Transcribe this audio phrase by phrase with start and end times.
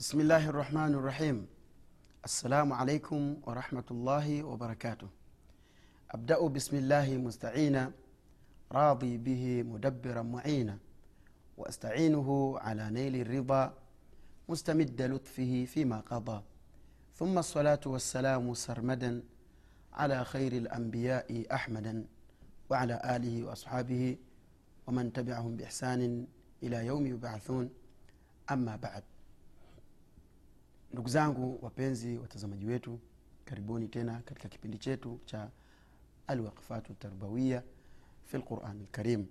[0.00, 1.46] بسم الله الرحمن الرحيم
[2.24, 5.08] السلام عليكم ورحمة الله وبركاته
[6.10, 7.92] أبدأ بسم الله مستعينا
[8.72, 10.78] راضي به مدبرا معينا
[11.56, 13.74] وأستعينه على نيل الرضا
[14.48, 16.42] مستمد لطفه فيما قضى
[17.14, 19.22] ثم الصلاة والسلام سرمدا
[19.92, 22.04] على خير الأنبياء أحمدا
[22.70, 24.16] وعلى آله وأصحابه
[24.86, 26.26] ومن تبعهم بإحسان
[26.62, 27.70] إلى يوم يبعثون
[28.50, 29.02] أما بعد
[30.92, 33.00] ndugu zangu wapenzi watazamaji wetu
[33.44, 35.50] karibuni tena katika kipindi chetu cha
[36.26, 37.62] alwaqfatu tarbawiya
[38.24, 39.26] fi lqurani lkarim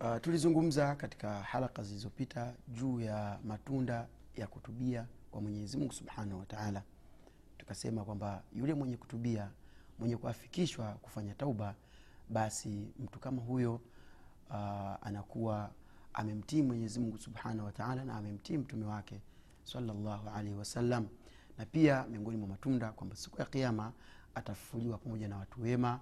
[0.00, 6.82] uh, tulizungumza katika halaka zilizopita juu ya matunda ya kutubia kwa mwenyezi mungu subhanahu wataala
[7.58, 9.50] tukasema kwamba yule mwenye kutubia
[9.98, 11.74] mwenye kuafikishwa kufanya tauba
[12.28, 13.74] basi mtu kama huyo
[14.50, 14.56] uh,
[15.06, 15.70] anakuwa
[16.12, 19.20] amemtii mwenyezi mungu subhanahu wataala na amemtii mtume wake
[19.62, 21.06] salllahu alaihi wasallam
[21.58, 23.92] na pia miongoni mwa matunda kwamba siku ya kiama
[24.34, 26.00] atafufuliwa pamoja na watu wema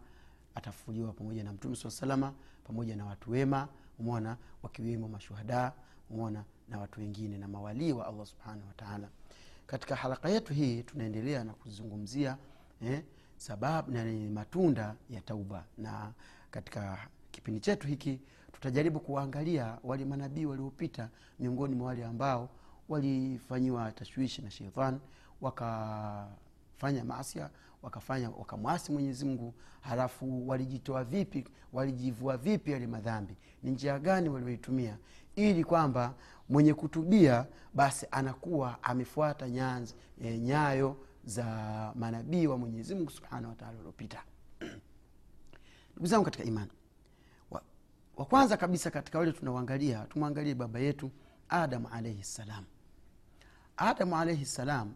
[0.54, 2.32] atafufuliwa pamoja na mtume saa salama
[2.64, 3.68] pamoja na watu wema
[3.98, 5.72] umona wakiwemo mashuhada
[6.10, 9.08] umona na watu wengine na mawalii wa allah subhanahu wataala
[9.66, 12.36] katika halaka yetu hii tunaendelea na kuzungumzia
[12.82, 13.02] eh,
[13.36, 15.64] sababu na matunda ya tauba.
[15.78, 16.12] Na
[16.50, 16.98] katika
[17.30, 18.20] kipindi chetu hiki
[18.60, 21.08] tutajaribu kuwaangalia wale manabii waliopita
[21.38, 22.48] miongoni mwa wale ambao
[22.88, 24.98] walifanyiwa tashwishi na sheitan
[25.40, 27.50] wakafanya masia
[27.82, 33.36] wakafanya wakamwasi mwenyezi mungu halafu walijitoa vipi walijivua vipi yale madhambi?
[33.62, 34.98] Ni njia gani walioitumia?
[35.36, 36.14] Ili kwamba
[36.48, 41.44] mwenye kutubia basi anakuwa amefuata nyanzi, e, nyayo za
[41.94, 44.22] manabii wa mwenyezi mungu subhanahu wataala waliopita.
[45.92, 46.70] Ndugu zangu katika imani
[48.16, 51.10] wa kwanza kabisa katika wale tunaoangalia tumwangalie baba yetu
[51.48, 52.64] adamu alaihi ssalam
[53.76, 54.94] adamu alaihi ssalam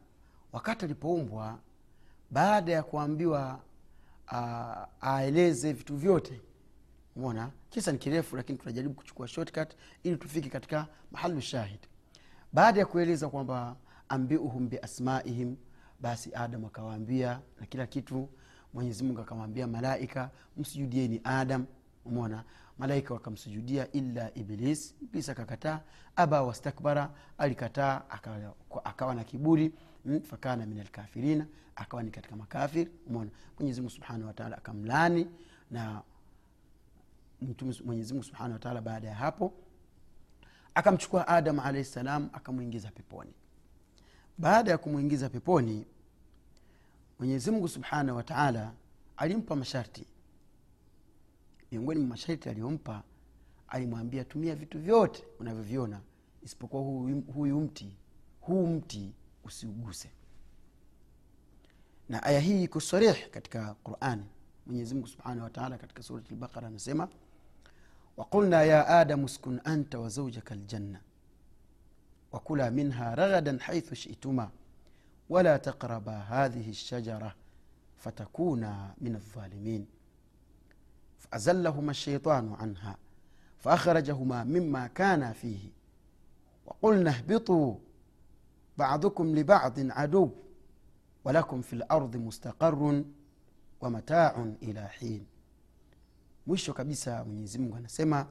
[0.53, 1.59] wakati alipoumbwa
[2.31, 3.61] baada ya kuambiwa
[5.01, 6.41] aeleze vitu vyote
[7.17, 11.81] mona kisa ni kirefu lakini tunajaribu kuchukua shortcut ili tufike katika mahalu shahid.
[12.53, 13.77] Baada ya kueleza kwamba
[14.09, 15.57] ambiuhum biasmaihim
[16.01, 18.29] basi adamu akawaambia na kila kitu.
[18.75, 21.67] Mwenyezimungu akamwambia malaika msujudieni adam
[22.05, 22.45] umona
[22.81, 24.95] malaika wakamsujudia illa iblis.
[25.03, 25.81] Iblis akakataa.
[26.17, 28.03] Aba wastakbara alikataa
[28.85, 29.73] akawa, na kiburi.
[30.05, 31.47] Mm, fakana min alkafirina
[31.77, 32.89] akawa ni katika makafir.
[33.07, 35.27] Umona mwenyezimungu subhanahu wataala akamlani
[35.71, 36.03] na
[37.85, 39.53] mwenyezimungu subhanahu wataala baada ya hapo
[40.75, 43.33] akamchukua adam alahi salam akamwingiza peponi.
[44.39, 45.87] Baada ya kumwingiza peponi
[47.19, 48.73] mwenyezimngu subhanahu wataala
[49.17, 50.07] alimpa masharti
[51.73, 53.03] miongoni mwa masharti aliyompa
[53.69, 56.01] alimwambia tumia vitu vyote unavyoviona
[56.43, 57.97] isipokuwa huyu, huyu mti
[58.41, 59.13] huu mti
[59.45, 60.11] usiuguse.
[62.09, 64.25] Na aya hii iko sarih katika qurani
[64.67, 67.09] mwenyezimngu subhanahu wataala katika surati lbaqara anasema
[68.17, 71.01] waqulna ya adamu skun anta wa zaujaka ljanna
[72.33, 74.51] wakula minha ragadan haithu shituma
[75.29, 77.35] wala taqraba hadhihi lshajara
[77.97, 79.87] fatakuna min aldhalimin
[81.21, 82.97] فأزلهما الشيطان عنها
[83.59, 85.71] فأخرجهما مما كانا فيه
[86.67, 87.75] وقلنا اهبطوا
[88.79, 90.31] بعضكم لبعض عدو
[91.25, 93.05] ولكم في الأرض مستقر
[93.81, 95.27] ومتاع إلى حين
[96.47, 98.27] mwisho kabisa mwenyezi mungu anasema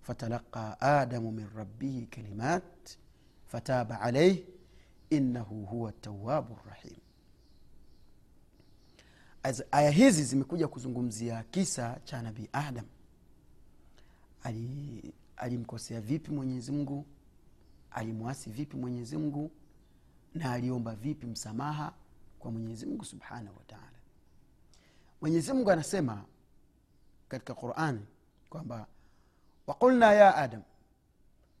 [0.00, 2.98] fatalaqa adamu min rabbihi kalimat
[3.46, 4.44] fataba alaih
[5.10, 6.96] innahu huwa tawabu rahim
[9.70, 12.84] aya hizi zimekuja kuzungumzia kisa cha nabii adam.
[14.42, 17.06] Ali, alimkosea vipi mwenyezi mungu?
[17.90, 19.50] Alimwasi vipi mwenyezi mungu?
[20.34, 21.92] Na aliomba vipi msamaha
[22.38, 23.94] kwa mwenyezi mungu subhanahu wataala
[25.20, 26.24] mwenyezi mungu anasema
[27.28, 28.06] katika qurani
[28.50, 28.86] kwamba
[29.66, 30.62] waqulna ya adam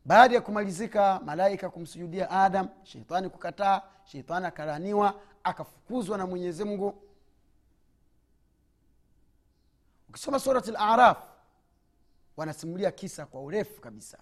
[0.04, 6.94] baada ya kumalizika malaika kumsujudia adam sheitani kukataa sheitani akaraniwa akafukuzwa na mwenyezi mungu
[10.14, 11.18] ukisoma surat laraf
[12.36, 14.18] wanasimulia kisa kwa urefu kabisa.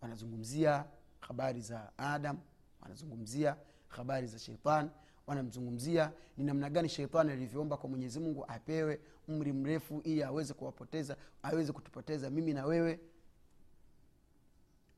[0.00, 0.84] Wanazungumzia
[1.20, 2.38] habari za adam
[2.80, 3.56] wanazungumzia
[3.88, 4.90] habari za sheitan
[5.26, 11.16] wanamzungumzia ni namna gani sheitani alivyoomba kwa mwenyezi mungu apewe umri mrefu ili aweze kuwapoteza
[11.42, 13.00] aweze kutupoteza mimi na wewe.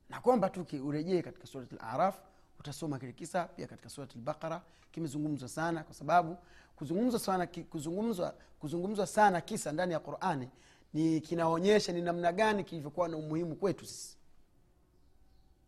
[0.08, 2.18] Na kwamba tu urejee katika surat laraf
[2.66, 6.36] utasoma kile kisa pia katika surat lbaqara kimezungumzwa sana kwa sababu
[6.76, 10.48] kuzungumzwa sana kuzungumzwa kuzungumzwa sana kisa ndani ya qurani
[10.94, 14.16] ni kinaonyesha ni namna gani kilivyokuwa na umuhimu kwetu sisi.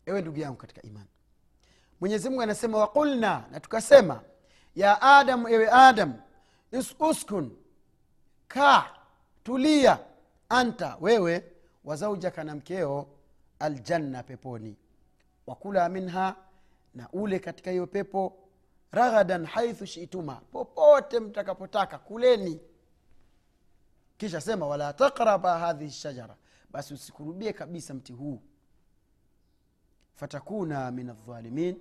[0.06, 1.08] Ewe ndugu yangu katika imani
[2.00, 4.20] mwenyezimungu anasema waqulna na tukasema
[4.74, 6.14] ya adamu ewe adam
[7.00, 7.56] uskun
[8.48, 8.94] ka
[9.44, 9.98] tulia
[10.48, 11.44] anta wewe
[11.84, 13.06] wazaujaka na mkeo
[13.58, 14.76] aljanna peponi
[15.46, 16.36] wakula minha
[16.94, 18.38] na ule katika hiyo pepo
[18.90, 22.60] raghadan haithu shituma popote mtakapotaka kuleni.
[24.16, 26.36] Kisha sema wala takraba hadhihi shajara
[26.70, 28.42] basi usikurubie kabisa mti huu.
[30.14, 31.80] Fatakuna min aldhalimin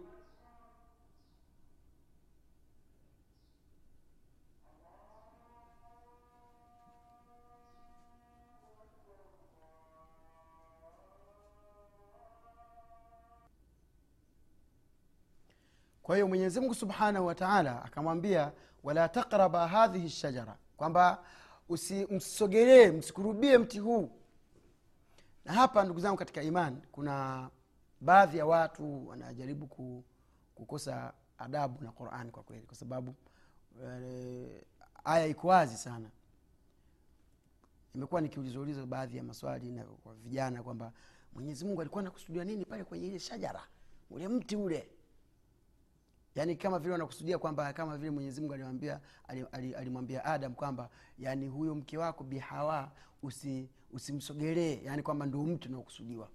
[16.08, 18.52] kwa hiyo mwenyezi mungu subhanahu wa taala akamwambia
[18.84, 21.24] wala takraba hadhihi shajara kwamba
[22.10, 24.12] msisogelee msikurubie mti huu.
[25.46, 27.50] Na hapa ndugu zangu katika iman kuna
[28.02, 30.04] baadhi ya watu wanajaribu ku,
[30.56, 33.16] kukosa adabu na quran kwa kweli kwa sababu
[33.86, 34.64] e,
[35.04, 36.10] aya iko wazi sana.
[37.96, 39.86] Imekuwa nikiulizauliza baadhi ya maswali na
[40.24, 40.92] vijana kwamba
[41.34, 43.64] mwenyezi mungu alikuwa anakusudia nini pale kwenye ile shajara?
[44.10, 44.90] Ule mti ule
[46.38, 50.90] yaani kama vile wanakusudia kwamba kama vile mwenyezi mungu alimwambia ali- ali- alimwambia adam kwamba
[51.20, 52.92] yani huyo mke wako bihawa
[53.24, 56.30] usi, usimsogelee yani kwamba ndio mtu unaokusudiwa.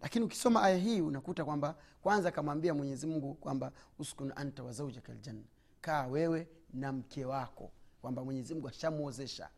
[0.00, 5.44] Lakini ukisoma aya hii unakuta kwamba kwanza akamwambia mwenyezi mungu kwamba uskun anta wa ljanna
[5.80, 9.50] kaa wewe na mke wako kwamba mwenyezi mungu ashamwozesha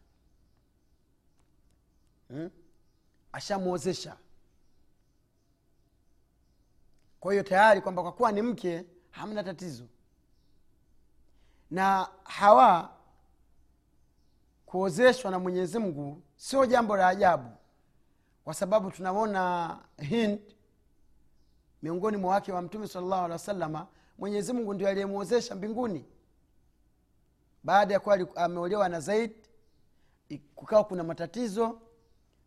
[2.29, 2.51] hmm?
[3.33, 4.17] ashamwozesha
[7.21, 8.85] kwa hiyo tayari kwamba kwa kuwa ni mke
[9.17, 9.85] hamna tatizo.
[11.71, 12.91] Na hawa
[14.67, 17.51] kuozeshwa na mwenyezi mungu sio jambo la ajabu
[18.45, 20.41] kwa sababu tunamwona hind
[21.83, 23.87] miongoni mwa wake wa mtume salllahu alehi wa salama
[24.19, 26.05] mwenyezi mungu ndio aliyemwozesha mbinguni.
[27.65, 29.33] Baada ya kuwa ameolewa na zaid
[30.55, 31.81] kukawa kuna matatizo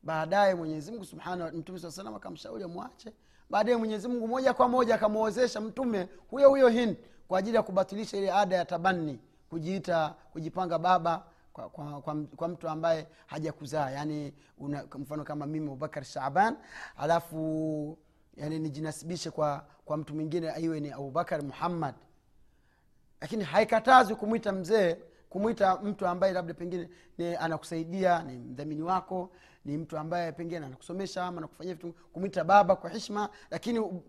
[0.04, 3.13] baadaye mwenyezi mungu subhanahu mtume saa salam akamshauri amwache
[3.50, 6.98] baadaye mwenyezi mungu moja kwa moja akamwozesha mtume huyo huyo hind
[7.28, 9.19] kwa ajili ya kubatilisha ile ada ya tabani
[9.50, 11.24] kujiita kujipanga baba
[11.54, 13.90] kwa, kwa, kwa, kwa mtu ambaye hajakuzaa.
[13.90, 16.57] Yani una, mfano kama mimi abubakar shaban
[16.98, 17.98] alafu
[18.38, 21.95] yani nijinasibishe kwa kwa mtu mwingine iwe ni abubakar muhammad.
[23.22, 24.98] Lakini haikatazwi kumwita mzee
[25.30, 26.90] kumwita mtu ambaye labda pengine
[27.40, 29.31] anakusaidia ni mdhamini wako
[29.69, 34.02] ni mtu ambaye pengine anakusomesha ama anakufanyia vitu kumwita baba kwa heshima lakini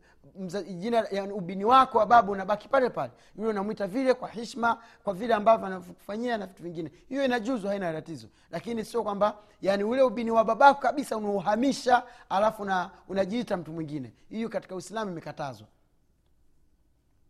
[0.77, 3.13] jina yani ubini wako wa baba unabaki pale pale.
[3.37, 6.93] Yule unamwita vile kwa heshima kwa vile ambavyo anakufanyia na vitu vingine.
[7.09, 8.29] Hiyo inajuzu haina tatizo.
[8.51, 14.13] Lakini sio kwamba yani ule ubini wa babako kabisa unauhamisha alafu una, unajiita mtu mwingine.
[14.29, 15.67] Hiyo katika uislamu imekatazwa.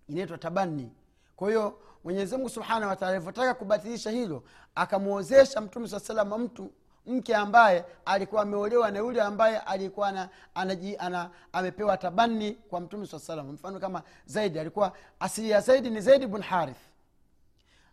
[0.09, 0.93] Inaitwa tabani
[1.37, 4.43] kwa hiyo mwenyezi mungu subhanahu wataala alivyotaka kubatilisha hilo
[4.75, 6.73] akamwozesha mtume saa salama mtu
[7.07, 13.07] mke ambaye alikuwa ameolewa na yule ambaye alikuwa ana, anaji, ana, amepewa tabani kwa mtume
[13.07, 16.77] saa salam mfano kama zaidi alikuwa asili ya zaidi ni zaidi bn harith.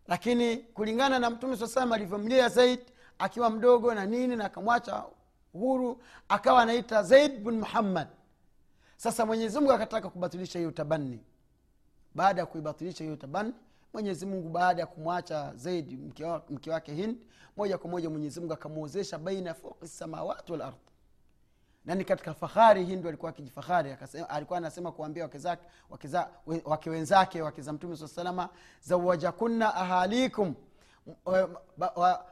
[0.07, 2.79] Lakini kulingana na mtume saa salam alivyomlia zaid
[3.19, 5.03] akiwa mdogo na nini na akamwacha
[5.53, 8.07] huru akawa anaita zaid bn muhammad.
[8.97, 11.19] Sasa mwenyezimungu akataka kubatilisha hiyo tabani
[12.15, 13.53] baada ya kuibatilisha hiyo tabani
[13.93, 17.17] mwenyezi mungu baada ya kumwacha zaidi mke wa- wake hind
[17.57, 20.75] moja kwa moja mwenyezi mungu akamwozesha baina fauki samawati walard
[21.85, 23.95] na ni katika fahari hindu alikuwa akijifahari
[24.29, 28.49] alikuwa anasema kuambia wake zake wake za- we- wake wenzake wake za mtume saa salama
[28.81, 30.53] zawajakunna ahalikum.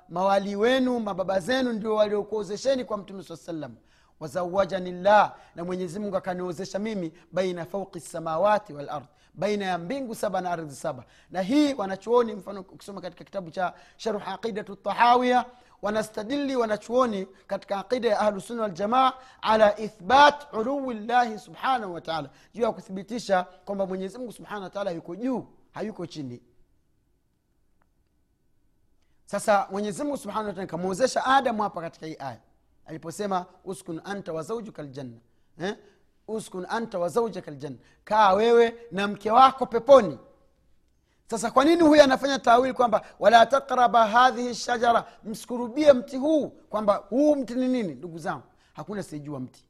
[0.09, 3.75] Mawali wenu mababa zenu ndio waliokuozesheni kwa mtume saa salam
[4.19, 5.35] wazawajani llah.
[5.55, 9.05] Na mwenyezi mungu akaniozesha mimi baina fauqi samawati walard
[9.37, 11.03] baina ya mbingu saba na ardhi saba.
[11.31, 15.45] Na hii wanachuoni mfano ukisoma katika kitabu cha sharhu aqidatu tahawia
[15.81, 22.71] wanastadili wanachuoni katika aqida ya ahlusunna waljamaa ala ithbat uluwi llahi subhanahu wataala juu ya
[22.71, 26.41] kuthibitisha kwamba mwenyezi mungu subhanahu wataala yuko juu hayuko chini.
[29.25, 32.39] Sasa mwenyezimungu subhanahu wataala kamwozesha adamu hapa katika hii aya
[32.85, 34.43] aliposema uskun anta wa
[34.83, 35.17] ljanna
[35.59, 35.77] eh?
[36.27, 40.17] Uskun anta wa zaujaka ljanna kaa wewe na mke wako peponi.
[41.29, 46.95] Sasa kwa nini huyu anafanya tawili kwamba wala takraba hadhihi shajara msikurubie mti huu kwamba
[46.95, 48.43] huu mti ni nini ndugu zangu?
[48.73, 49.63] Hakuna sijua mti.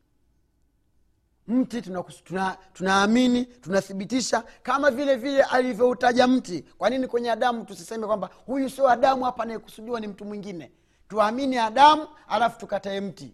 [1.47, 6.61] Mti tunaamini tuna, tuna tunathibitisha kama vile vile alivyoutaja mti.
[6.77, 10.71] Kwa nini kwenye adamu tusiseme kwamba huyu sio adamu hapa anayekusudiwa ni mtu mwingine?
[11.07, 13.33] Tuamini adamu alafu tukatae mti.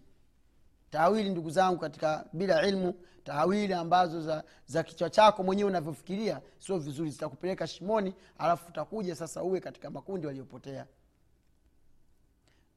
[0.92, 6.78] Taawili ndugu zangu katika bila ilmu taawili ambazo za, za kichwa chako mwenyewe unavyofikiria sio
[6.80, 10.86] vizuri zitakupeleka shimoni alafu utakuja sasa uwe katika makundi waliopotea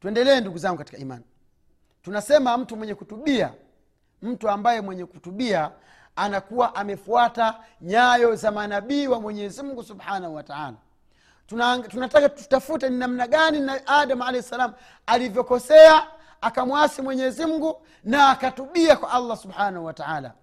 [0.01, 1.25] tuendelee ndugu zangu katika imani.
[2.03, 3.55] Tunasema mtu mwenye kutubia
[4.23, 5.71] mtu ambaye mwenye kutubia
[6.17, 10.77] anakuwa amefuata nyayo za manabii wa mwenyezi mungu subhanahu wataala
[11.89, 14.73] tunataka tutafute ni namna gani na adam alahi salam
[15.07, 16.07] alivyokosea
[16.45, 20.35] akamwasi mwenyezi mungu na akatubia kwa allah subhanahu wataala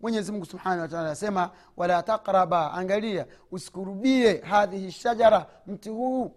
[0.00, 6.34] mwenyezi mungu subhanahu wataala anasema wala takraba angalia usikurubie hadhihi shajara mti huu.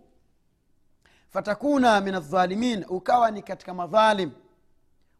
[1.30, 4.32] Fatakuna min aldhalimin ukawa ni katika madhalim.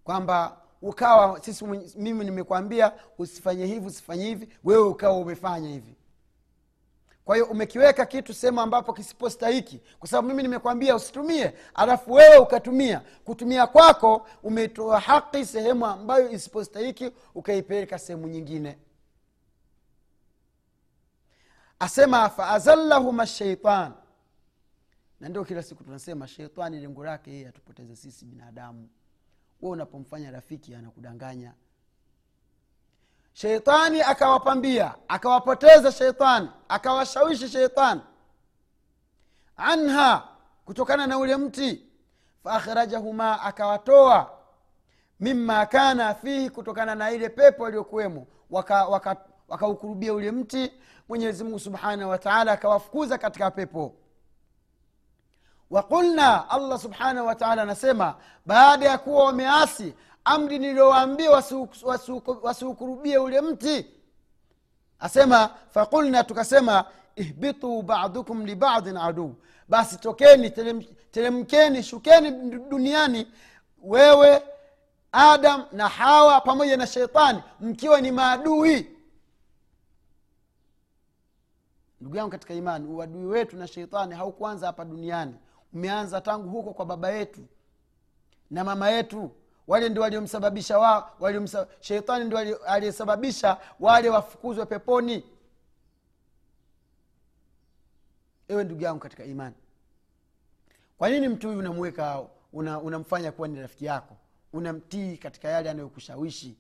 [0.04, 1.66] Kwamba ukawa sisi
[1.96, 5.96] mimi nimekwambia usifanye hivi usifanye hivi wewe ukawa umefanya hivi
[7.26, 9.82] kwa hiyo umekiweka kitu sehemu ambapo kisipostahiki.
[10.00, 13.02] Kwa sababu mimi nimekwambia usitumie alafu wewe ukatumia.
[13.24, 18.78] Kutumia kwako umetoa haki sehemu ambayo isipostahiki ukaipeleka sehemu nyingine.
[21.80, 23.92] Asema faazallahuma sheitan
[25.20, 28.90] na ndio kila siku tunasema sheitani lengo lake yeye atupoteze sisi binadamu.
[29.62, 31.54] We unapomfanya rafiki anakudanganya
[33.36, 38.02] sheitani akawapambia akawapoteza sheitani akawashawishi sheitani
[39.58, 40.24] anha
[40.66, 41.86] kutokana na ule mti.
[42.44, 44.32] Faakhrajahuma akawatoa.
[45.20, 48.28] Mima kana fihi kutokana na ile pepo aliyokuwemo.
[48.50, 49.68] Wakaukurubia waka, waka
[50.18, 50.74] ule mti.
[51.10, 53.96] Mwenyezi mungu subhanahu wataala akawafukuza katika pepo.
[55.70, 58.16] Waqulna allah subhanahu wataala anasema
[58.46, 59.94] baada ya kuwa wameasi
[60.26, 61.32] amri niliyowaambia
[62.44, 63.86] wasiukurubie ule mti.
[65.00, 69.36] Asema fakulna tukasema ihbitu badukum libadin aduu
[69.68, 70.50] basi tokeni
[71.12, 72.32] teremkeni shukeni
[72.70, 73.28] duniani
[73.84, 74.44] wewe
[75.12, 78.92] adam na hawa pamoja na sheitani mkiwa ni maadui.
[82.02, 85.36] Ndugu yangu katika imani uadui wetu na sheitani haukuanza hapa duniani.
[85.74, 87.42] Umeanza tangu huko kwa baba yetu
[88.52, 89.32] na mama yetu
[89.68, 95.24] wale ndio waliomsababisha wa, waliomsa, sheitani ndio aliyesababisha wale wafukuzwe peponi.
[98.48, 99.56] Ewe ndugu yangu katika imani
[100.98, 104.18] kwa nini mtu huyu unamuweka unamfanya una kuwa ni rafiki yako?
[104.54, 106.58] Unamtii katika yale anayokushawishi?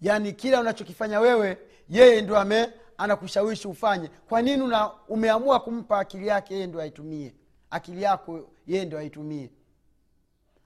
[0.00, 1.58] Yaani kila unachokifanya wewe
[1.88, 4.08] yeye ndo ame anakushawishi ufanye.
[4.08, 4.72] Kwa nini
[5.08, 7.34] umeamua kumpa akili yake yeye ndo aitumie?
[7.70, 9.50] Akili yako yeye ndo aitumie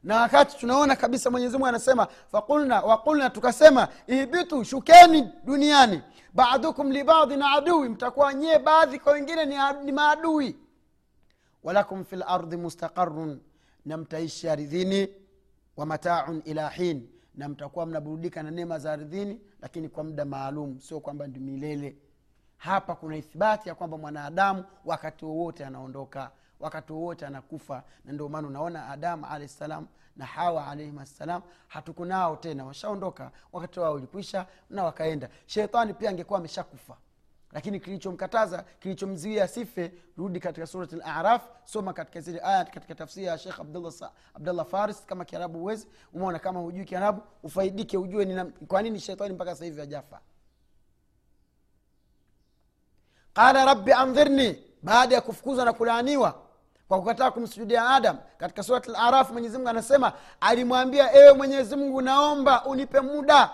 [0.04, 6.02] na wakati tunaona kabisa mwenyezimungu anasema fakulna wakulna tukasema ibitu shukeni duniani.
[6.34, 10.56] Badukum libadhin adui mtakuwa nyie baadhi kwa wengine ni, ni maadui.
[11.62, 13.40] Walakum fi lardi mustaqarun
[13.84, 15.08] na mtaishi aridhini
[15.76, 20.80] wa mataun ila hin na mtakuwa mnaburudika na neema za aridhini lakini kwa muda maalum
[20.80, 21.96] sio kwamba ndi milele.
[22.56, 26.30] Hapa kuna ithibati ya kwamba mwanadamu wakati wowote anaondoka
[26.64, 27.83] wakati wowote anakufa.
[28.04, 32.64] Na ndio maana unaona adamu alahi na hawa alaihim assalam hatuko tena.
[32.64, 35.28] Washaondoka wakati wao ulikwisha na wakaenda.
[35.47, 36.97] Shetani pia angekuwa ameshakufa.
[37.52, 43.38] Lakini kilichomkataza kilichomziwia asife rudi katika surat laraf soma katika zile aya katika tafsiri ya
[43.38, 49.35] shekh abdullah, faris kama kiarabu uwezi umeona kama hujui kiarabu ufaidike ujue kwa nini shetani
[49.35, 50.21] mpaka sasa ajafa
[53.33, 56.43] qala rabbi andhirni baada ya kufukuzwa na kulaaniwa
[56.88, 58.18] kwa kukataa kumsujudia adam.
[58.38, 63.50] Katika surat larafu mwenyezimungu anasema alimwambia ewe mwenyezimngu naomba unipe muda.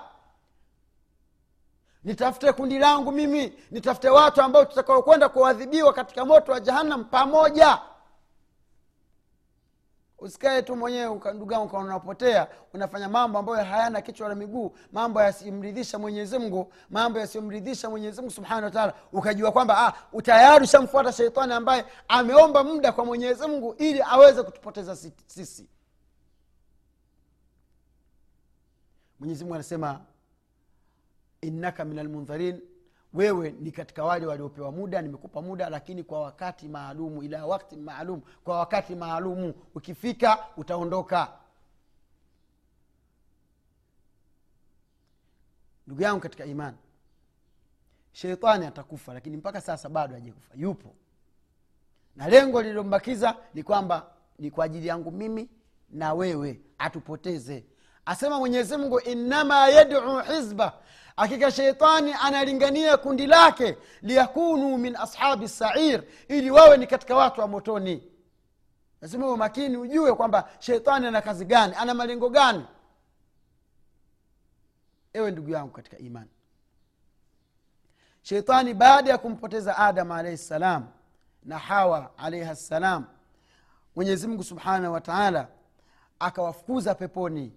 [2.04, 3.52] Nitafute kundi langu mimi.
[3.70, 7.78] Nitafute watu ambao tutakaokwenda kuadhibiwa katika moto wa jahannam pamoja
[10.20, 16.72] usikae tu mwenyewe ukanduga unapotea unafanya mambo ambayo hayana kichwa na miguu mambo yasiyomridhisha mwenyezimngu
[16.90, 23.04] mambo yasiyomridhisha mwenyezimngu subhanahu wataala ukajua kwamba ah, tayari ushamfuata sheitani ambaye ameomba muda kwa
[23.04, 24.96] mwenyezimngu ili aweze kutupoteza
[25.26, 25.68] sisi.
[29.20, 30.00] Mwenyezimngu anasema
[31.40, 32.60] innaka min almundharin
[33.14, 38.20] wewe ni katika wale waliopewa muda nimekupa muda lakini kwa wakati maalumu ila wakti maalum
[38.44, 41.32] kwa wakati maalumu ukifika utaondoka.
[45.86, 46.76] Ndugu yangu katika imani
[48.12, 50.94] sheitani atakufa lakini mpaka sasa bado hajakufa yupo.
[52.16, 55.48] Na lengo lililombakiza ni kwamba ni kwa ajili yangu mimi
[55.90, 57.64] na wewe atupoteze
[58.06, 60.72] asema mwenyezi mungu innama yaduu hizba.
[61.16, 67.48] Hakika sheitani analingania kundi lake liyakunu min ashabi sair ili wawe ni katika watu wa
[67.48, 68.02] motoni.
[69.00, 72.64] Lazima uwe makini ujue kwamba sheitani ana kazi gani ana malengo gani.
[75.12, 76.30] Ewe ndugu yangu katika imani
[78.22, 80.86] sheitani baada ya kumpoteza adam alaihi ssalam
[81.44, 83.04] na hawa alaihi ssalam
[83.96, 85.48] mwenyezimngu subhanahu wa taala
[86.18, 87.52] akawafukuza peponi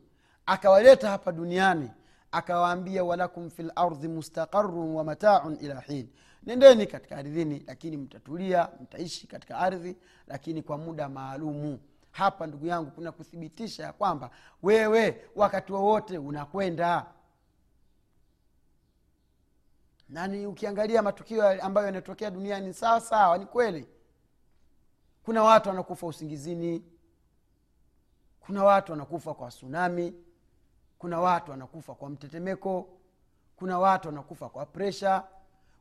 [0.45, 1.91] akawaleta hapa duniani
[2.31, 6.09] akawaambia walakum fi lardhi mustaqarun wa mataun ila hin.
[6.43, 9.97] Nendeni katika ardhini lakini mtatulia mtaishi katika ardhi
[10.27, 11.79] lakini kwa muda maalumu.
[12.11, 14.29] Hapa ndugu yangu kuna kuthibitisha ya kwamba
[14.63, 17.05] wewe wakati wowote unakwenda.
[20.09, 23.87] Nani ukiangalia matukio ambayo yanatokea duniani sawa sawa ni kweli.
[25.23, 26.83] Kuna watu wanakufa usingizini.
[28.39, 30.13] Kuna watu wanakufa kwa tsunami
[30.99, 32.87] kuna watu wanakufa kwa mtetemeko
[33.55, 35.23] kuna watu wanakufa kwa presha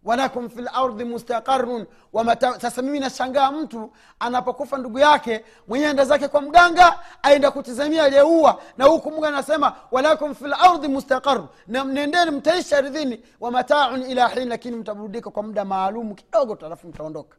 [0.04, 6.28] walakum fi lardhi mustaqarun wamata sasa mimi nashangaa mtu anapokufa ndugu yake mwenye enda zake
[6.28, 12.31] kwa mganga aenda kutizamia aliyeua na huku mungu anasema walakum fi lardhi mustaqarun na mnendeni
[12.31, 13.23] mtaishi ardhini.
[13.40, 17.37] Wa mataun ila hin lakini mtaburudika kwa muda maalumu kidogo tu mtaondoka.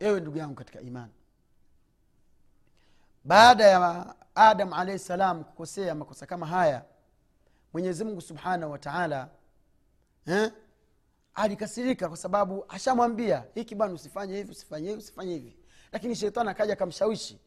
[0.00, 1.12] Ewe ndugu yangu katika imani
[3.24, 6.82] baada ya adam alahi salam kukosea makosa kama haya
[7.72, 9.28] mwenyezi mungu subhanahu wataala
[10.26, 10.52] eh,
[11.34, 15.56] alikasirika kwa sababu ashamwambia hiki bwana usifanye hivi usifanye hivi usifanye hivi.
[15.92, 17.40] Lakini shetani akaja akamshawishi.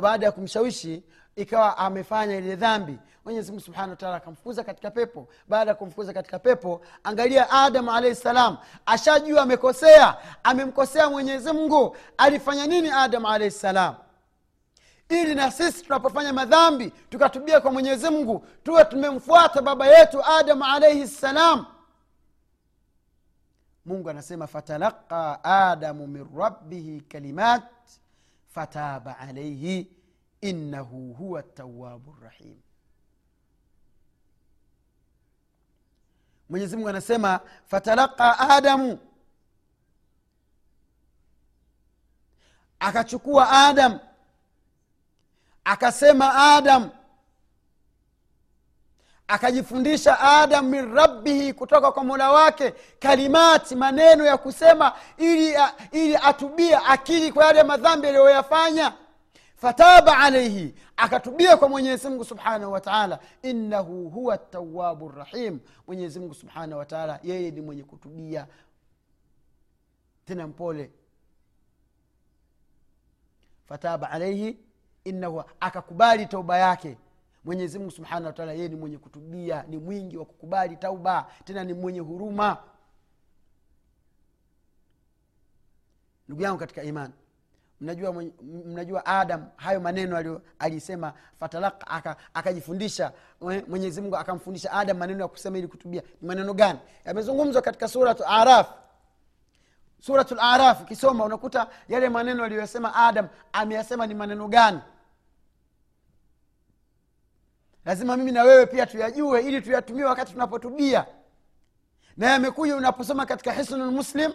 [0.00, 1.02] Baada ya kumshawishi
[1.36, 2.98] ikawa amefanya ile dhambi.
[3.24, 5.28] Mwenyezi mungu subhanahu wataala akamfukuza katika pepo.
[5.48, 8.56] Baada ya kumfukuza katika pepo angalia adam alahi salam
[8.86, 11.96] ashajua amekosea amemkosea mwenyezi mungu.
[12.18, 13.94] Alifanya nini adam alahi salam
[15.08, 21.08] ili na sisi tunapofanya madhambi tukatubia kwa mwenyezi mungu tuwe tumemfuata baba yetu adamu alaihi
[21.08, 21.66] ssalam
[23.84, 27.62] mungu anasema fatalaqa adamu min rabbihi kalimat
[28.48, 29.90] fataba alaihi
[30.40, 32.56] innahu huwa tawabu rahim.
[36.48, 38.98] Mwenyezi mungu anasema fatalaqa adamu.
[42.80, 44.00] Akachukua adamu
[45.64, 46.90] akasema adam.
[49.28, 55.54] Akajifundisha adam min rabbihi kutoka kwa mola wake kalimati maneno ya kusema ili,
[55.92, 58.92] ili atubie akili kwa yale madhambi aliyoyafanya.
[59.56, 66.78] Fataba alaihi akatubia kwa mwenyezi mungu subhanahu wataala innahu huwa tawabu rahim mwenyezi mungu subhanahu
[66.78, 68.46] wataala yeye ni mwenye kutubia.
[70.24, 70.90] Tena mpole.
[73.68, 74.58] Fataba alaihi
[75.04, 76.98] innahu akakubali tauba yake.
[77.44, 81.72] Mwenyezi mungu subhanahu wataala yeye ni mwenye kutubia ni mwingi wa kukubali tauba tena ni
[81.74, 82.56] mwenye huruma.
[86.28, 87.12] Ndugu yangu katika imani
[87.82, 88.12] mnajua,
[88.42, 95.58] mnajua adam hayo maneno alisema fatalaka akajifundisha aka mwenyezi mungu akamfundisha adam maneno ya kusema
[95.58, 96.02] ili kutubia.
[96.20, 96.78] Ni maneno gani?
[97.04, 98.68] Yamezungumzwa katika suratu araf.
[100.00, 104.80] Suratu laraf ukisoma unakuta yale maneno aliyosema adam ameyasema ni maneno gani
[107.84, 111.06] lazima mimi na wewe pia tuyajue ili tuyatumie wakati tunapotubia
[112.16, 114.32] na yamekuja unaposoma katika hisnul muslim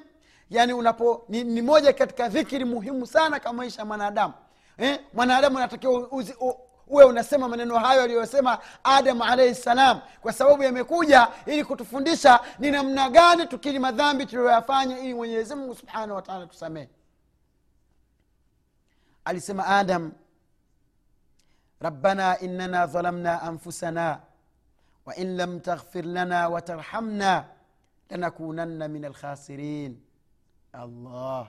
[0.49, 4.33] yani unapo ni, ni moja katika dhikiri muhimu sana kwa maisha ya mwanadamu
[4.77, 4.99] eh?
[5.13, 6.09] mwanadamu anatakiwa
[6.87, 13.09] uwe unasema maneno hayo aliyosema adamu alaihi ssalam kwa sababu yamekuja ili kutufundisha ni namna
[13.09, 16.89] gani tukili madhambi tuliyoyafanya ili mwenyezi mungu subhanahu wataala tusamehe
[19.25, 20.11] alisema adam
[21.81, 24.19] rabbana innana ظلمنا anfusana
[25.05, 27.45] wain lam تغفر لنا watarhamna
[28.09, 29.97] lanakunanna min alkhasirin
[30.73, 31.47] allah.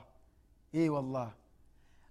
[0.71, 1.29] Hii wallah.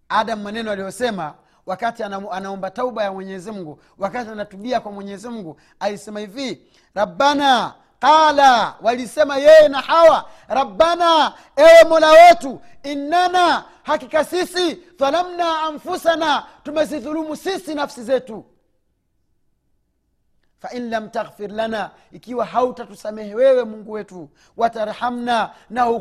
[0.08, 1.34] Adam maneno aliyosema
[1.66, 6.62] wakati anaomba tauba ya mwenyezi mungu wakati anatubia kwa mwenyezi mungu alisema hivi
[6.94, 16.46] rabbana qala walisema yeye na hawa rabbana ewe mola wetu innana hakika sisi dhalamna anfusana
[16.62, 18.44] tumezidhulumu sisi nafsi zetu.
[20.58, 26.00] Fain lam taghfir lana ikiwa hautatusamehe wewe mungu wetu watarhamna na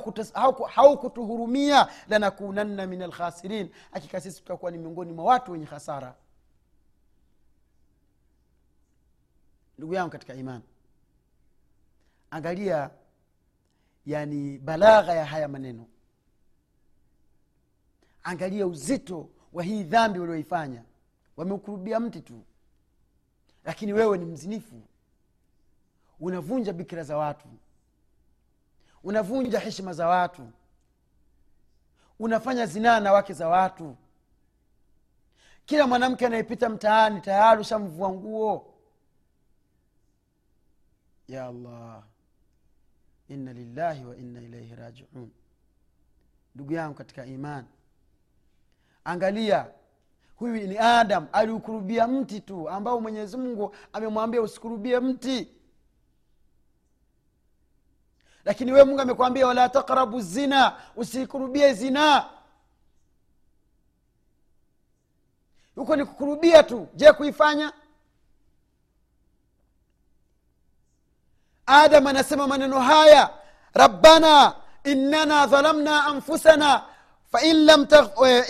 [0.76, 6.14] haukutuhurumia lanakunanna min alkhasirin hakika sisi tutakuwa ni miongoni mwa watu wenye hasara.
[9.78, 10.64] Ndugu yangu katika imani
[12.32, 12.90] angalia
[14.06, 15.86] yani balagha ya haya maneno.
[18.24, 20.84] Angalia uzito wa hii dhambi walioifanya
[21.38, 22.42] wameukurubia mti tu.
[23.64, 24.82] Lakini wewe ni mzinifu.
[26.20, 27.48] Unavunja bikira za watu.
[29.04, 30.52] Unavunja heshima za watu.
[32.20, 33.96] Unafanya zinaa na wake za watu.
[35.66, 38.74] Kila mwanamke anayepita mtaani tayari ushamvua nguo.
[41.28, 42.04] Ya allah
[43.30, 45.30] inna lillahi wa inna ilaihi rajiun.
[46.56, 47.68] Ndugu yangu katika imani
[49.04, 49.68] angalia
[50.36, 55.48] huyu ni adam aliukurubia mti tu ambao mwenyezi mungu amemwambia usikurubie mti.
[58.46, 62.30] Lakini wewe mungu amekwambia wala takrabu zina usikurubie zinaa
[65.76, 66.88] huko ni kukurubia tu.
[66.94, 67.74] Je kuifanya
[71.68, 73.30] adam anasema maneno haya
[73.74, 76.84] rabbana innana dhalamna anfusana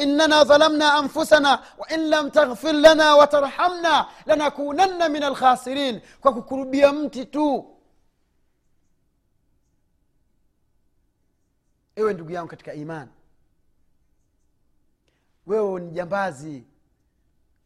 [0.04, 7.74] innana dhalamna anfusana wain lam taghfir lana watarhamna lanakunanna min alkhasirin kwa kukurubia mti tu.
[11.96, 13.12] Ewe ndugu yangu katika imani
[15.48, 16.64] wewe ni jambazi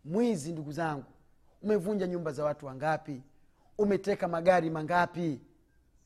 [0.06, 1.06] mwizi ndugu zangu
[1.62, 3.22] umevunja nyumba za watu wangapi
[3.86, 5.42] umeteka magari mangapi?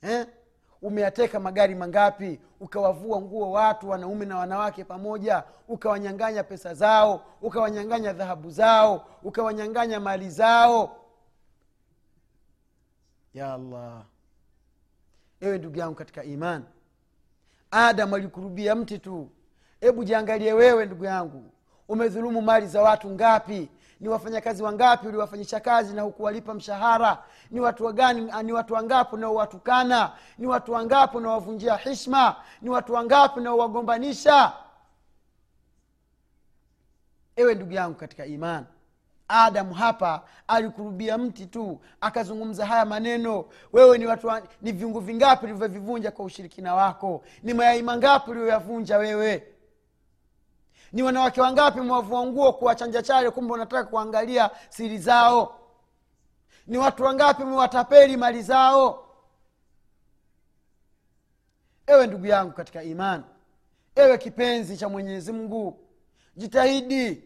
[0.01, 0.25] Eh?
[0.81, 2.39] umeyateka magari mangapi?
[2.59, 10.29] Ukawavua nguo watu wanaume na wanawake pamoja ukawanyanganya pesa zao ukawanyanganya dhahabu zao ukawanyanganya mali
[10.29, 10.97] zao.
[13.33, 14.05] Ya allah.
[15.41, 16.65] Ewe ndugu yangu katika imani
[17.71, 19.29] adamu alikurubia mti tu.
[19.79, 21.51] Hebu jiangalie wewe ndugu yangu
[21.87, 27.23] umedhulumu mali za watu ngapi ni wafanyakazi wangapi uliwafanyisha kazi na hukuwalipa mshahara?
[27.51, 30.11] Ni watu wagani ni watu wangapi unaowatukana?
[30.37, 34.53] Ni watu wangapi unaowavunjia hishma ni watu wangapi unaowagombanisha?
[37.35, 38.65] Ewe ndugu yangu katika imani
[39.27, 43.45] adamu hapa alikurubia mti tu akazungumza haya maneno.
[43.73, 44.31] Wewe ni watu
[44.61, 47.23] ni viungu vingapi ulivyovivunja kwa ushirikina wako?
[47.43, 49.54] Ni mayai mangapi ulioyavunja wewe
[50.93, 55.59] ni wanawake wangapi mwavua nguo kuwachanja chale kumbe unataka kuangalia siri zao?
[56.67, 59.05] Ni watu wangapi mwatapeli mali zao?
[61.87, 63.23] Ewe ndugu yangu katika imani
[63.95, 65.79] ewe kipenzi cha mwenyezi mungu
[66.35, 67.23] jitahidi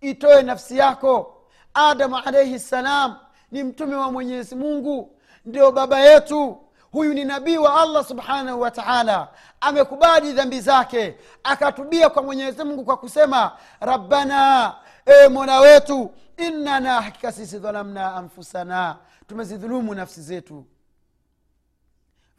[0.00, 1.34] itoe nafsi yako.
[1.74, 3.16] Adamu alaihi ssalam
[3.50, 6.58] ni mtume wa mwenyezi mungu ndio baba yetu
[6.98, 9.28] huyu ni nabii wa allah subhanahu wa taala.
[9.60, 11.18] Amekubali dhambi zake.
[11.42, 14.74] Akatubia kwa mwenyezi mungu kwa kusema rabbana
[15.06, 18.98] e mola wetu innana hakika sisi dhalamna anfusana.
[19.26, 20.66] Tumezidhulumu nafsi zetu.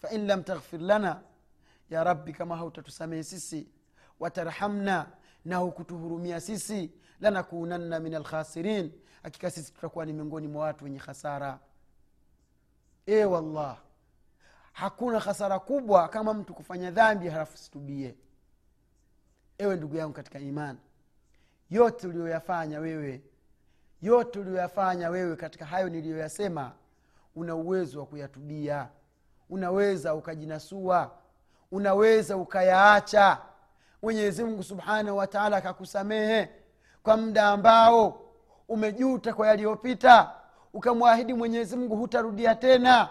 [0.02, 1.22] Fain lam taghfir lana
[1.89, 3.67] ya rabbi kama hautatusamehe sisi
[4.19, 5.06] watarhamna
[5.45, 6.91] na hukutuhurumia sisi
[7.22, 8.91] lanakunanna min alkhasirin
[9.24, 11.60] hakika sisi tutakuwa ni miongoni mwa watu wenye khasara
[13.06, 13.78] e wallah
[14.80, 18.15] hakuna hasara kubwa kama mtu kufanya dhambi halafu situbie.
[19.58, 20.80] Ewe ndugu yangu katika imani
[21.70, 23.22] yote uliyoyafanya wewe
[24.02, 26.72] yote uliyoyafanya wewe katika hayo niliyoyasema
[27.36, 28.88] una uwezo wa kuyatubia.
[29.50, 31.12] Unaweza ukajinasua
[31.72, 33.38] unaweza ukayaacha.
[34.02, 36.50] Mwenyezi mungu subhanahu wataala akakusamehe
[37.04, 38.22] kwa muda ambao
[38.68, 40.32] umejuta kwa yaliyopita.
[40.74, 43.10] Ukamwahidi mwenyezi mungu hutarudia tena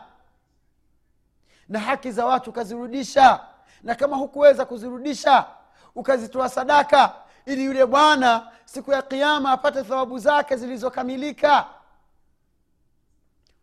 [1.68, 3.40] na haki za watu ukazirudisha.
[3.82, 5.46] Na kama hukuweza kuzirudisha
[5.94, 7.14] ukazitoa sadaka
[7.46, 11.66] ili yule bwana siku ya kiama apate thawabu zake zilizokamilika.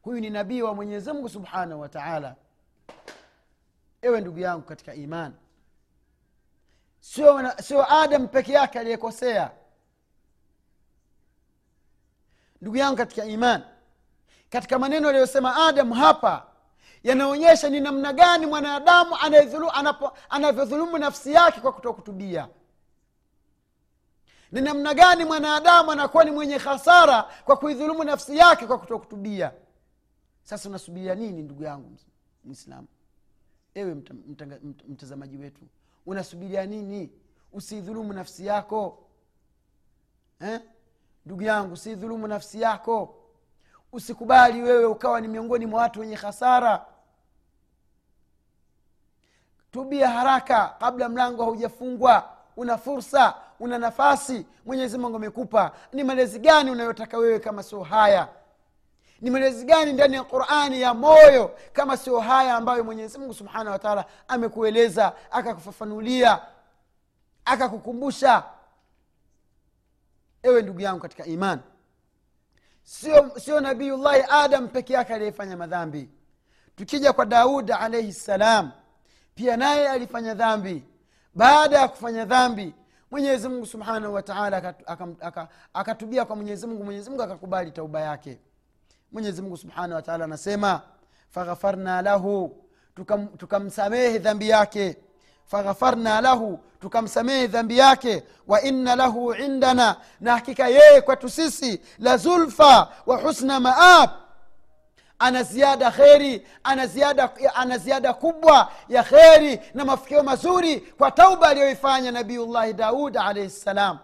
[0.02, 2.36] Huyu ni nabii wa mwenyezi mungu subhanahu wa taala.
[4.02, 5.36] Ewe ndugu yangu katika imani
[7.00, 9.52] sio, sio adam peke yake aliyekosea.
[12.62, 13.64] Ndugu yangu katika imani
[14.50, 16.46] katika maneno aliyosema adamu hapa
[17.06, 19.16] yanaonyesha ni namna gani mwanadamu
[20.30, 22.50] anavyodhulumu nafsi yake kwa kutokutubia.
[24.52, 29.52] Ni namna gani mwanadamu anakuwa ni mwenye hasara kwa kuidhulumu nafsi yake kwa kutokutubia.
[30.44, 31.98] Sasa unasubiria nini ndugu yangu
[32.44, 32.88] mwislamu
[33.74, 33.96] ewe
[34.88, 35.62] mtazamaji wetu
[36.06, 37.12] unasubiria nini?
[37.54, 39.08] Usiidhulumu nafsi yako.
[40.42, 40.62] Eh?
[41.26, 43.16] ndugu yangu usiidhulumu nafsi yako.
[43.92, 46.86] Usikubali wewe ukawa ni miongoni mwa watu wenye hasara
[49.76, 52.30] tubia haraka kabla mlango haujafungwa.
[52.58, 54.46] Una fursa una nafasi.
[54.66, 55.72] Mwenyezi mungu amekupa.
[55.94, 58.28] Ni malezi gani unayotaka wewe kama sio haya?
[59.22, 63.70] Ni malezi gani ndani ya qurani ya moyo kama sio haya ambayo mwenyezi mungu subhanahu
[63.72, 66.40] wa taala amekueleza akakufafanulia
[67.46, 68.44] akakukumbusha?
[70.44, 71.62] Ewe ndugu yangu katika imani
[72.84, 76.10] sio, sio nabiullahi adam peke yake aliyefanya madhambi.
[76.76, 78.72] Tukija kwa daud alaihi ssalam
[79.36, 80.84] pia naye alifanya dhambi.
[81.36, 82.74] Baada ya kufanya dhambi
[83.12, 86.84] mwenyezi mungu subhanahu wataala akatubia aka, aka kwa mwenyezi mungu.
[86.84, 88.40] Mwenyezi mungu akakubali tauba yake.
[89.12, 90.82] Mwenyezi mungu subhanahu wataala anasema
[91.30, 92.64] faghafarna lahu
[93.38, 94.98] tukamsamehe tuka dhambi yake.
[95.46, 98.24] Faghafarna lahu tukamsamehe dhambi yake.
[98.48, 104.10] Wa inna lahu indana na hakika yeye kwetu sisi la zulfa wa husna maab
[105.20, 112.74] ana ziada kheri ana ziada, kubwa ya kheri na mafikio mazuri kwa tauba aliyoifanya nabiullahi
[112.74, 113.98] daud alaihi ssalam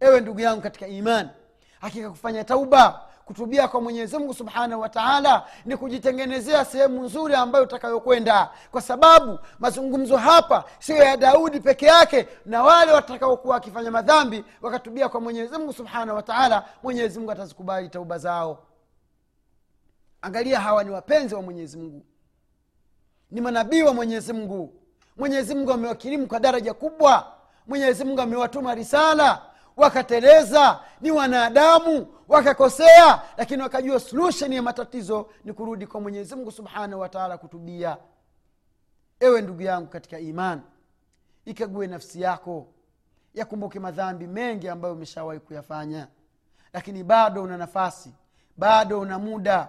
[0.00, 1.28] ewe ndugu yangu katika imani
[1.80, 7.64] hakika kufanya tauba kutubia kwa mwenyezi mungu subhanahu wa taala ni kujitengenezea sehemu nzuri ambayo
[7.64, 8.50] utakayokwenda.
[8.70, 15.08] Kwa sababu mazungumzo hapa sio ya daudi peke yake na wale watakaokuwa wakifanya madhambi wakatubia
[15.08, 18.58] kwa mwenyezi mungu subhanahu wa taala mwenyezi atazikubali tauba zao
[20.22, 22.06] angalia hawa ni wapenzi wa mwenyezi mungu.
[23.30, 24.74] Ni manabii wa mwenyezi mungu.
[25.16, 27.32] Mwenyezi mungu amewakirimu kwa daraja kubwa.
[27.66, 29.42] Mwenyezi mungu amewatuma risala
[29.76, 37.00] wakateleza ni wanadamu wakakosea lakini wakajua solution ya matatizo ni kurudi kwa mwenyezi mungu subhanahu
[37.02, 37.96] wataala kutubia.
[39.20, 40.60] Ewe ndugu yangu katika iman
[41.44, 42.66] ikague nafsi yako.
[43.34, 46.08] Yakumbuke madhambi mengi ambayo umeshawahi kuyafanya.
[46.72, 48.14] Lakini bado una nafasi
[48.56, 49.68] bado una muda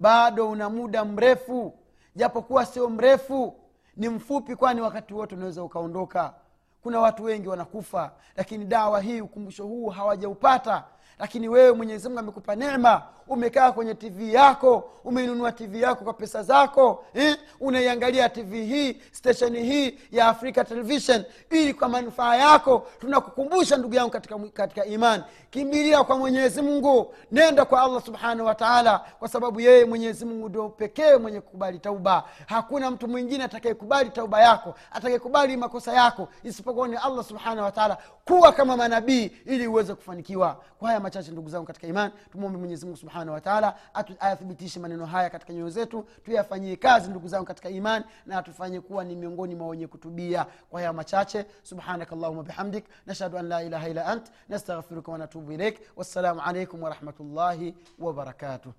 [0.00, 1.74] bado una muda mrefu.
[2.16, 3.54] Japokuwa sio mrefu
[3.96, 6.34] ni mfupi kwani wakati wote unaweza ukaondoka.
[6.82, 10.84] Kuna watu wengi wanakufa lakini dawa hii ukumbusho huu hawajaupata
[11.18, 13.02] lakini wewe mwenyezi mungu amekupa neema.
[13.28, 17.36] Umekaa kwenye tv yako umeinunua tv yako kwa pesa zako eh?
[17.60, 21.24] unaiangalia tv hii stesheni hii ya africa television.
[21.50, 25.22] Ili kwa manufaa yako tunakukumbusha ndugu yangu katika, katika imani.
[25.50, 27.14] Kimbilia kwa mwenyezi mungu.
[27.32, 32.24] Nenda kwa allah subhanahu wataala kwa sababu yeye mwenyezi mungu ndio pekee mwenye kukubali tauba.
[32.46, 38.52] Hakuna mtu mwingine atakayekubali tauba yako atakayekubali makosa yako isipokuwa ni allah subhanahu wataala kuwa
[38.52, 40.56] kama manabii ili uweze kufanikiwa.
[40.78, 43.76] Kwa haya machache ndugu zangu katika imani tumwombe mwenyezimungu subhanahu wataala
[44.20, 49.04] ayathibitishe maneno haya katika nyoyo zetu tuyafanyie kazi ndugu zangu katika imani na atufanye kuwa
[49.04, 51.46] ni miongoni mwa wenye kutubia kwa haya machache.
[51.62, 57.74] Subhanaka allahuma bihamdik nashhadu an la ilaha illa ant nastaghfiruka wanatubu ilaik wassalamu alaikum warahmatullahi
[57.98, 58.72] wabarakatuh